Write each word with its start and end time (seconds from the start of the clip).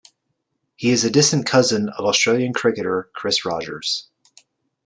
He 0.77 0.89
is 0.89 1.05
a 1.05 1.11
distant 1.11 1.45
cousin 1.45 1.89
of 1.89 2.05
Australian 2.05 2.53
cricketer 2.53 3.11
Chris 3.13 3.45
Rogers. 3.45 4.07